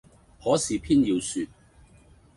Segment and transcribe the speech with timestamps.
[0.43, 1.47] 可是偏要説，